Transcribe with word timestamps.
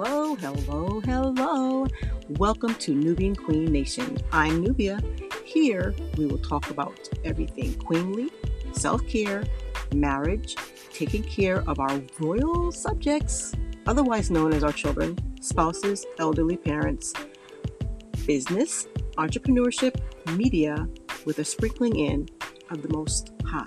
Hello, 0.00 0.36
hello, 0.36 1.00
hello. 1.00 1.86
Welcome 2.28 2.76
to 2.76 2.94
Nubian 2.94 3.34
Queen 3.34 3.64
Nation. 3.64 4.16
I'm 4.30 4.62
Nubia. 4.62 5.00
Here 5.44 5.92
we 6.16 6.26
will 6.26 6.38
talk 6.38 6.70
about 6.70 7.08
everything 7.24 7.74
queenly, 7.74 8.30
self 8.70 9.04
care, 9.08 9.42
marriage, 9.92 10.54
taking 10.92 11.24
care 11.24 11.68
of 11.68 11.80
our 11.80 12.00
royal 12.20 12.70
subjects, 12.70 13.54
otherwise 13.88 14.30
known 14.30 14.52
as 14.52 14.62
our 14.62 14.70
children, 14.70 15.18
spouses, 15.40 16.06
elderly 16.20 16.56
parents, 16.56 17.12
business, 18.24 18.86
entrepreneurship, 19.16 20.00
media, 20.36 20.88
with 21.24 21.40
a 21.40 21.44
sprinkling 21.44 21.96
in 21.96 22.28
of 22.70 22.82
the 22.82 22.96
most 22.96 23.32
high. 23.44 23.66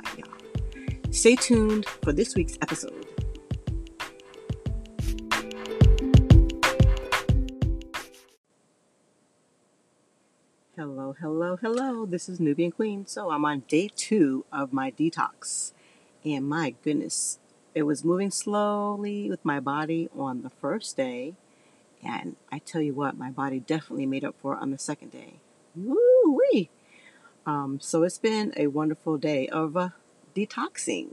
Stay 1.10 1.36
tuned 1.36 1.86
for 2.02 2.14
this 2.14 2.36
week's 2.36 2.58
episode. 2.62 3.01
Hello, 10.82 11.16
hello, 11.20 11.58
hello. 11.58 12.08
This 12.08 12.28
is 12.28 12.40
Nubian 12.40 12.72
Queen. 12.72 13.06
So 13.06 13.30
I'm 13.30 13.46
on 13.46 13.60
day 13.68 13.92
two 13.96 14.46
of 14.52 14.74
my 14.74 14.90
detox. 14.90 15.74
And 16.26 16.50
my 16.50 16.74
goodness, 16.84 17.38
it 17.76 17.84
was 17.84 18.04
moving 18.04 18.32
slowly 18.32 19.30
with 19.30 19.46
my 19.46 19.60
body 19.60 20.10
on 20.18 20.42
the 20.42 20.50
first 20.50 20.98
day. 20.98 21.36
And 22.04 22.36
I 22.52 22.58
tell 22.58 22.82
you 22.82 22.96
what, 22.96 23.16
my 23.16 23.30
body 23.30 23.60
definitely 23.60 24.08
made 24.08 24.26
up 24.26 24.34
for 24.42 24.56
it 24.56 24.60
on 24.60 24.72
the 24.72 24.80
second 24.80 25.12
day. 25.12 25.36
Woo 25.76 26.40
wee! 26.52 26.72
Um, 27.46 27.80
so 27.80 28.02
it's 28.02 28.18
been 28.18 28.52
a 28.58 28.66
wonderful 28.66 29.20
day 29.20 29.48
of 29.50 29.78
uh, 29.78 29.90
detoxing. 30.36 31.10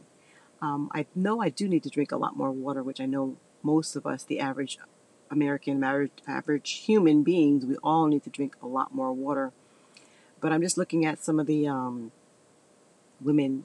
Um, 0.62 0.90
I 0.95 1.04
know 1.14 1.42
I 1.42 1.50
do 1.50 1.68
need 1.68 1.82
to 1.82 1.90
drink 1.90 2.10
a 2.10 2.16
lot 2.16 2.38
more 2.38 2.50
water, 2.50 2.82
which 2.82 3.02
I 3.02 3.06
know 3.06 3.37
most 3.62 3.96
of 3.96 4.06
us, 4.06 4.24
the 4.24 4.40
average 4.40 4.78
American, 5.30 5.82
average 6.26 6.73
human 6.73 7.23
beings, 7.23 7.66
we 7.66 7.76
all 7.76 8.07
need 8.07 8.24
to 8.24 8.30
drink 8.30 8.57
a 8.62 8.66
lot 8.66 8.95
more 8.95 9.12
water. 9.12 9.52
But 10.40 10.52
I'm 10.52 10.62
just 10.62 10.79
looking 10.79 11.04
at 11.04 11.23
some 11.23 11.40
of 11.40 11.46
the 11.46 11.66
um, 11.66 12.12
women, 13.21 13.65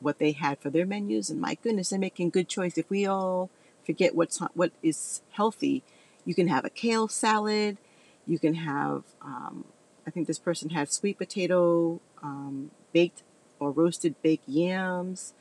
what 0.00 0.18
they 0.18 0.32
had 0.32 0.58
for 0.58 0.70
their 0.70 0.86
menus, 0.86 1.30
and 1.30 1.40
my 1.40 1.56
goodness, 1.62 1.90
they're 1.90 1.98
making 1.98 2.30
good 2.30 2.48
choice. 2.48 2.76
If 2.76 2.90
we 2.90 3.06
all 3.06 3.50
forget 3.84 4.14
what's 4.14 4.38
what 4.54 4.72
is 4.82 5.22
healthy, 5.30 5.82
you 6.24 6.34
can 6.34 6.48
have 6.48 6.64
a 6.64 6.70
kale 6.70 7.08
salad. 7.08 7.78
You 8.26 8.38
can 8.38 8.54
have, 8.54 9.04
um, 9.20 9.64
I 10.06 10.10
think 10.10 10.26
this 10.26 10.38
person 10.38 10.70
had 10.70 10.90
sweet 10.90 11.18
potato, 11.18 12.00
um, 12.22 12.70
baked 12.92 13.22
or 13.60 13.70
roasted 13.70 14.20
baked 14.22 14.48
yams, 14.48 15.34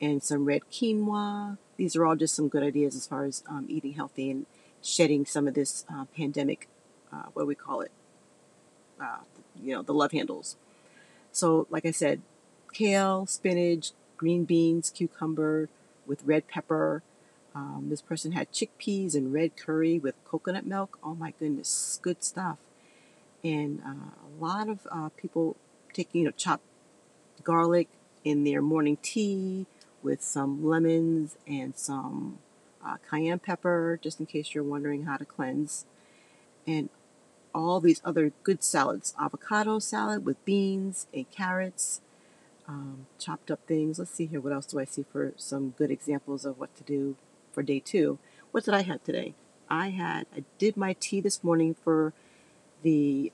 and 0.00 0.22
some 0.22 0.44
red 0.44 0.62
quinoa. 0.70 1.58
These 1.76 1.96
are 1.96 2.04
all 2.04 2.16
just 2.16 2.34
some 2.34 2.48
good 2.48 2.62
ideas 2.62 2.94
as 2.96 3.06
far 3.06 3.24
as 3.24 3.42
um, 3.48 3.66
eating 3.68 3.94
healthy 3.94 4.30
and 4.30 4.46
shedding 4.84 5.24
some 5.24 5.48
of 5.48 5.54
this 5.54 5.84
uh, 5.92 6.04
pandemic, 6.16 6.68
uh, 7.12 7.24
what 7.32 7.46
we 7.46 7.54
call 7.54 7.80
it? 7.80 7.90
Uh, 9.00 9.18
you 9.60 9.74
know, 9.74 9.82
the 9.82 9.94
love 9.94 10.12
handles. 10.12 10.56
So, 11.32 11.66
like 11.70 11.86
I 11.86 11.90
said, 11.90 12.20
kale, 12.72 13.26
spinach, 13.26 13.92
green 14.16 14.44
beans, 14.44 14.90
cucumber 14.90 15.68
with 16.06 16.22
red 16.24 16.46
pepper. 16.48 17.02
Um, 17.54 17.86
this 17.88 18.02
person 18.02 18.32
had 18.32 18.52
chickpeas 18.52 19.14
and 19.14 19.32
red 19.32 19.56
curry 19.56 19.98
with 19.98 20.14
coconut 20.24 20.66
milk. 20.66 20.98
Oh 21.02 21.14
my 21.14 21.32
goodness, 21.38 21.98
good 22.02 22.22
stuff. 22.22 22.58
And 23.42 23.80
uh, 23.84 23.90
a 23.90 24.44
lot 24.44 24.68
of 24.68 24.86
uh, 24.90 25.08
people 25.16 25.56
taking, 25.92 26.22
you 26.22 26.26
know, 26.26 26.32
chopped 26.36 26.64
garlic 27.42 27.88
in 28.24 28.44
their 28.44 28.62
morning 28.62 28.98
tea 29.02 29.66
with 30.02 30.22
some 30.22 30.64
lemons 30.64 31.36
and 31.46 31.76
some 31.76 32.38
uh, 32.84 32.96
cayenne 33.08 33.38
pepper, 33.38 33.98
just 34.02 34.20
in 34.20 34.26
case 34.26 34.54
you're 34.54 34.64
wondering 34.64 35.04
how 35.04 35.16
to 35.16 35.24
cleanse, 35.24 35.86
and 36.66 36.88
all 37.54 37.80
these 37.80 38.02
other 38.04 38.32
good 38.42 38.62
salads 38.64 39.14
avocado 39.20 39.78
salad 39.78 40.26
with 40.26 40.44
beans 40.44 41.06
and 41.14 41.30
carrots, 41.30 42.00
um, 42.66 43.06
chopped 43.18 43.50
up 43.50 43.60
things. 43.66 43.98
Let's 43.98 44.10
see 44.10 44.26
here. 44.26 44.40
What 44.40 44.52
else 44.52 44.66
do 44.66 44.80
I 44.80 44.84
see 44.84 45.04
for 45.12 45.32
some 45.36 45.70
good 45.70 45.90
examples 45.90 46.44
of 46.44 46.58
what 46.58 46.74
to 46.76 46.82
do 46.82 47.16
for 47.52 47.62
day 47.62 47.80
two? 47.80 48.18
What 48.50 48.64
did 48.64 48.74
I 48.74 48.82
have 48.82 49.04
today? 49.04 49.34
I 49.68 49.90
had, 49.90 50.26
I 50.34 50.44
did 50.58 50.76
my 50.76 50.94
tea 50.98 51.20
this 51.20 51.44
morning 51.44 51.74
for 51.74 52.12
the 52.82 53.32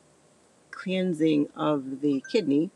cleansing 0.71 1.49
of 1.57 2.01
the 2.01 2.23
kidney. 2.31 2.71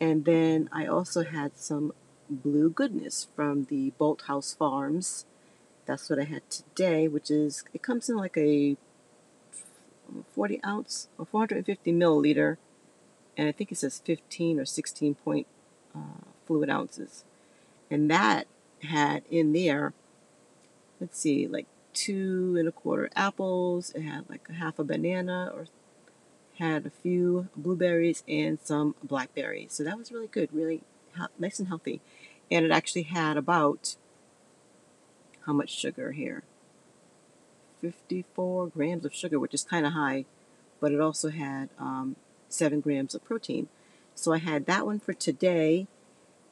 And 0.00 0.24
then 0.24 0.68
I 0.72 0.86
also 0.86 1.24
had 1.24 1.58
some 1.58 1.92
blue 2.30 2.70
goodness 2.70 3.28
from 3.34 3.64
the 3.64 3.92
Bolthouse 3.98 4.56
Farms 4.56 5.24
that's 5.88 6.10
what 6.10 6.20
I 6.20 6.24
had 6.24 6.48
today, 6.50 7.08
which 7.08 7.30
is, 7.30 7.64
it 7.72 7.82
comes 7.82 8.10
in 8.10 8.16
like 8.16 8.36
a 8.36 8.76
40 10.32 10.60
ounce 10.64 11.08
or 11.16 11.24
450 11.24 11.92
milliliter, 11.92 12.58
and 13.36 13.48
I 13.48 13.52
think 13.52 13.72
it 13.72 13.78
says 13.78 14.00
15 14.04 14.60
or 14.60 14.66
16 14.66 15.14
point 15.14 15.46
uh, 15.96 16.28
fluid 16.46 16.68
ounces. 16.68 17.24
And 17.90 18.10
that 18.10 18.46
had 18.82 19.22
in 19.30 19.52
there, 19.54 19.94
let's 21.00 21.18
see, 21.18 21.46
like 21.46 21.66
two 21.94 22.56
and 22.58 22.68
a 22.68 22.72
quarter 22.72 23.08
apples, 23.16 23.90
it 23.94 24.02
had 24.02 24.28
like 24.28 24.46
a 24.50 24.52
half 24.52 24.78
a 24.78 24.84
banana, 24.84 25.50
or 25.54 25.68
had 26.58 26.84
a 26.84 26.90
few 26.90 27.48
blueberries 27.56 28.22
and 28.28 28.58
some 28.62 28.94
blackberries. 29.02 29.72
So 29.72 29.84
that 29.84 29.96
was 29.96 30.12
really 30.12 30.26
good, 30.26 30.50
really 30.52 30.82
nice 31.38 31.58
and 31.58 31.68
healthy. 31.68 32.02
And 32.50 32.66
it 32.66 32.72
actually 32.72 33.04
had 33.04 33.38
about 33.38 33.96
how 35.48 35.54
much 35.54 35.70
sugar 35.70 36.12
here? 36.12 36.42
54 37.80 38.68
grams 38.68 39.06
of 39.06 39.14
sugar, 39.14 39.40
which 39.40 39.54
is 39.54 39.64
kind 39.64 39.86
of 39.86 39.94
high, 39.94 40.26
but 40.78 40.92
it 40.92 41.00
also 41.00 41.30
had 41.30 41.70
um, 41.78 42.16
7 42.50 42.80
grams 42.80 43.14
of 43.14 43.24
protein. 43.24 43.68
So 44.14 44.34
I 44.34 44.38
had 44.38 44.66
that 44.66 44.84
one 44.84 45.00
for 45.00 45.14
today, 45.14 45.86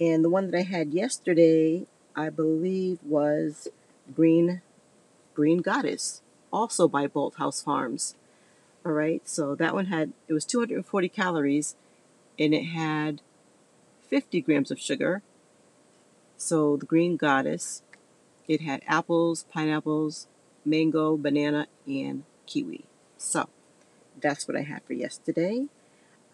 and 0.00 0.24
the 0.24 0.30
one 0.30 0.50
that 0.50 0.56
I 0.56 0.62
had 0.62 0.94
yesterday, 0.94 1.86
I 2.14 2.30
believe, 2.30 2.98
was 3.04 3.68
Green 4.14 4.62
Green 5.34 5.58
Goddess, 5.58 6.22
also 6.50 6.88
by 6.88 7.06
Bolthouse 7.06 7.62
Farms. 7.62 8.14
All 8.84 8.92
right, 8.92 9.28
so 9.28 9.54
that 9.56 9.74
one 9.74 9.86
had 9.86 10.12
it 10.26 10.32
was 10.32 10.46
240 10.46 11.08
calories, 11.10 11.76
and 12.38 12.54
it 12.54 12.64
had 12.64 13.20
50 14.08 14.40
grams 14.40 14.70
of 14.70 14.80
sugar. 14.80 15.20
So 16.38 16.78
the 16.78 16.86
Green 16.86 17.18
Goddess 17.18 17.82
it 18.48 18.60
had 18.60 18.82
apples, 18.86 19.44
pineapples, 19.52 20.26
mango, 20.64 21.16
banana, 21.16 21.66
and 21.86 22.24
kiwi. 22.46 22.84
So 23.18 23.48
that's 24.20 24.46
what 24.46 24.56
I 24.56 24.62
had 24.62 24.82
for 24.84 24.92
yesterday. 24.92 25.66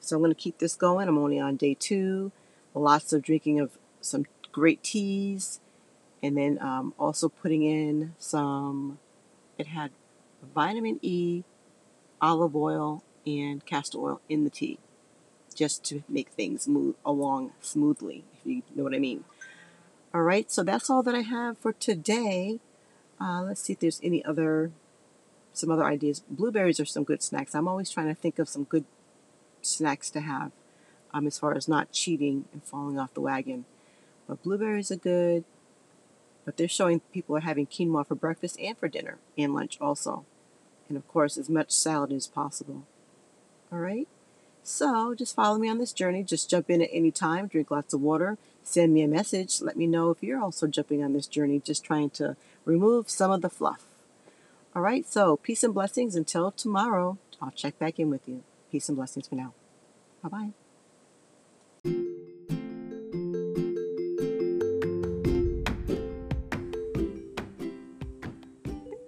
So 0.00 0.16
I'm 0.16 0.22
going 0.22 0.34
to 0.34 0.40
keep 0.40 0.58
this 0.58 0.74
going. 0.74 1.08
I'm 1.08 1.18
only 1.18 1.38
on 1.38 1.56
day 1.56 1.74
two. 1.74 2.32
Lots 2.74 3.12
of 3.12 3.22
drinking 3.22 3.60
of 3.60 3.78
some 4.00 4.26
great 4.50 4.82
teas, 4.82 5.60
and 6.22 6.36
then 6.36 6.58
um, 6.60 6.94
also 6.98 7.28
putting 7.28 7.62
in 7.62 8.14
some. 8.18 8.98
It 9.58 9.68
had 9.68 9.90
vitamin 10.54 10.98
E, 11.02 11.44
olive 12.20 12.56
oil, 12.56 13.02
and 13.26 13.64
castor 13.64 13.98
oil 13.98 14.20
in 14.28 14.44
the 14.44 14.50
tea, 14.50 14.78
just 15.54 15.84
to 15.84 16.02
make 16.08 16.30
things 16.30 16.66
move 16.66 16.94
along 17.04 17.52
smoothly. 17.60 18.24
If 18.40 18.46
you 18.46 18.62
know 18.74 18.84
what 18.84 18.94
I 18.94 18.98
mean. 18.98 19.24
All 20.14 20.22
right, 20.22 20.50
so 20.50 20.62
that's 20.62 20.90
all 20.90 21.02
that 21.04 21.14
I 21.14 21.22
have 21.22 21.56
for 21.56 21.72
today. 21.72 22.60
Uh, 23.18 23.42
let's 23.42 23.62
see 23.62 23.72
if 23.72 23.78
there's 23.78 24.00
any 24.02 24.22
other, 24.24 24.70
some 25.54 25.70
other 25.70 25.84
ideas. 25.84 26.22
Blueberries 26.28 26.78
are 26.78 26.84
some 26.84 27.04
good 27.04 27.22
snacks. 27.22 27.54
I'm 27.54 27.66
always 27.66 27.88
trying 27.88 28.08
to 28.08 28.14
think 28.14 28.38
of 28.38 28.48
some 28.48 28.64
good 28.64 28.84
snacks 29.62 30.10
to 30.10 30.20
have 30.20 30.52
um, 31.14 31.26
as 31.26 31.38
far 31.38 31.54
as 31.56 31.66
not 31.66 31.92
cheating 31.92 32.44
and 32.52 32.62
falling 32.62 32.98
off 32.98 33.14
the 33.14 33.22
wagon. 33.22 33.64
But 34.28 34.42
blueberries 34.42 34.90
are 34.90 34.96
good. 34.96 35.44
But 36.44 36.58
they're 36.58 36.68
showing 36.68 37.00
people 37.12 37.36
are 37.36 37.40
having 37.40 37.66
quinoa 37.66 38.06
for 38.06 38.14
breakfast 38.14 38.58
and 38.60 38.76
for 38.76 38.88
dinner 38.88 39.18
and 39.38 39.54
lunch 39.54 39.78
also. 39.80 40.26
And 40.88 40.98
of 40.98 41.08
course, 41.08 41.38
as 41.38 41.48
much 41.48 41.70
salad 41.70 42.12
as 42.12 42.26
possible. 42.26 42.84
All 43.72 43.78
right? 43.78 44.08
So 44.62 45.14
just 45.14 45.34
follow 45.34 45.58
me 45.58 45.68
on 45.68 45.78
this 45.78 45.92
journey. 45.92 46.22
Just 46.22 46.48
jump 46.48 46.70
in 46.70 46.82
at 46.82 46.90
any 46.92 47.10
time, 47.10 47.48
drink 47.48 47.70
lots 47.70 47.92
of 47.92 48.00
water, 48.00 48.38
send 48.62 48.94
me 48.94 49.02
a 49.02 49.08
message. 49.08 49.60
Let 49.60 49.76
me 49.76 49.86
know 49.86 50.10
if 50.10 50.22
you're 50.22 50.42
also 50.42 50.66
jumping 50.66 51.02
on 51.02 51.12
this 51.12 51.26
journey, 51.26 51.60
just 51.60 51.84
trying 51.84 52.10
to 52.10 52.36
remove 52.64 53.10
some 53.10 53.30
of 53.30 53.42
the 53.42 53.50
fluff. 53.50 53.84
All 54.74 54.82
right, 54.82 55.06
so 55.06 55.36
peace 55.36 55.62
and 55.62 55.74
blessings 55.74 56.16
until 56.16 56.50
tomorrow. 56.50 57.18
I'll 57.40 57.50
check 57.50 57.78
back 57.78 57.98
in 57.98 58.08
with 58.08 58.28
you. 58.28 58.44
Peace 58.70 58.88
and 58.88 58.96
blessings 58.96 59.28
for 59.28 59.34
now. 59.34 59.52
Bye 60.22 60.28
bye. 60.28 60.52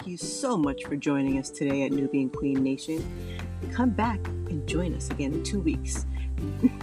Thank 0.05 0.07
you 0.07 0.17
so 0.19 0.59
much 0.59 0.85
for 0.85 0.97
joining 0.97 1.39
us 1.39 1.49
today 1.49 1.85
at 1.85 1.93
Nubian 1.93 2.29
Queen 2.29 2.63
Nation. 2.63 3.03
Come 3.73 3.91
back 3.91 4.27
and 4.49 4.67
join 4.69 4.95
us 4.95 5.11
again 5.11 5.33
in 5.33 5.43
two 5.43 5.61
weeks. 5.61 6.07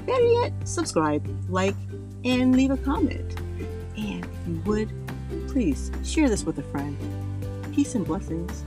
Better 0.05 0.25
yet, 0.25 0.53
subscribe, 0.63 1.27
like, 1.49 1.75
and 2.23 2.55
leave 2.55 2.71
a 2.71 2.77
comment. 2.77 3.39
And 3.97 4.25
if 4.25 4.47
you 4.47 4.61
would, 4.65 4.91
please 5.47 5.91
share 6.03 6.29
this 6.29 6.43
with 6.43 6.57
a 6.59 6.63
friend. 6.63 6.97
Peace 7.73 7.95
and 7.95 8.05
blessings. 8.05 8.63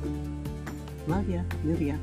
Love 1.06 1.28
ya, 1.28 1.42
Nubia. 1.62 1.98